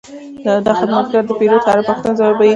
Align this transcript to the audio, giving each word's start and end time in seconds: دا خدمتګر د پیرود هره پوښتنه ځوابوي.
دا 0.65 0.73
خدمتګر 0.79 1.23
د 1.27 1.31
پیرود 1.39 1.63
هره 1.69 1.83
پوښتنه 1.87 2.13
ځوابوي. 2.19 2.49